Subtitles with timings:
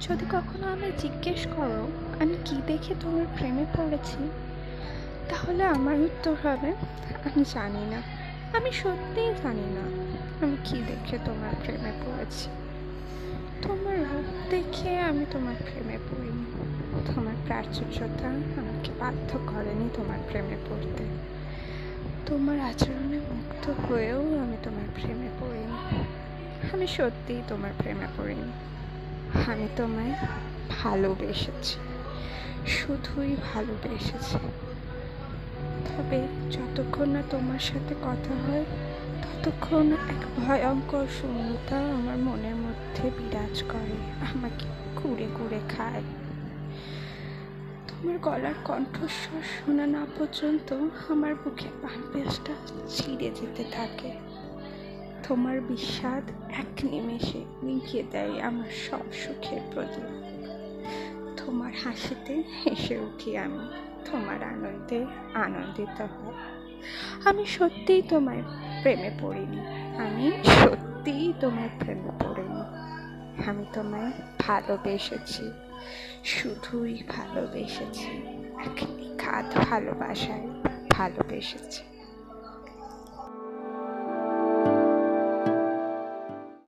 [0.00, 1.88] যদি কখনো আমায় জিজ্ঞেস করো,
[2.20, 4.30] আমি কি দেখে তোমার প্রেমে পড়েছি,
[5.28, 6.70] তাহলে আমার উত্তর হবে,
[7.24, 8.02] আমি জানি না।
[8.56, 9.84] আমি সত্যিই জানি না
[10.46, 12.48] আমি কি দেখে তোমার প্রেমে পড়েছি।
[13.62, 16.44] তোমার রূপ দেখে আমি তোমার প্রেমে পড়িনি।
[17.14, 21.04] তোমার প্রাচুর্যতা আমাকে বাধ্য করেনি তোমার প্রেমে পড়তে।
[22.26, 26.04] তোমার আচরণে মুগ্ধ হয়েও আমি তোমার প্রেমে পড়িনি।
[26.72, 28.52] আমি সত্যিই তোমার প্রেমে পড়িনি।
[29.48, 30.14] আমি তোমায়
[30.70, 31.78] ভালোবেসেছি,
[32.66, 34.38] শুধুই ভালোবেসেছি।
[35.86, 36.18] তবে
[36.50, 38.64] যতক্ষণ না তোমার সাথে কথা হয়,
[39.22, 43.96] ততক্ষণ এক ভয়ঙ্কর শূন্যতা আমার মনের মধ্যে বিরাজ করে,
[44.30, 44.66] আমাকে
[44.98, 46.02] কুড়ে কুড়ে খায়।
[47.88, 50.74] তোমার গলার কণ্ঠস্বর শোনা না পর্যন্ত
[51.08, 52.54] আমার বুকের পানপেসটা
[52.88, 54.10] ছিঁড়ে যেতে থাকে।
[55.28, 56.24] তোমার বিষাদ
[56.62, 60.10] এক নিমেষে মিটিয়ে দেয় আমার সব সুখের প্রদীপ।
[61.36, 63.64] তোমার হাসিতে হেসে উঠি আমি,
[64.10, 66.34] তোমার আনন্দে আনন্দিত হই।
[67.24, 68.42] আমি সত্যিই তোমায়
[68.82, 69.60] প্রেমে পড়িনি,
[69.98, 72.62] আমি সত্যিই তোমার প্রেমে পড়িনি।
[73.46, 75.50] আমি তোমায় ভালোবেসেছি,
[76.24, 78.10] শুধুই ভালোবেসেছি,
[78.58, 80.46] এক নিখাত ভালোবাসায়
[80.90, 81.89] ভালোবেসেছি।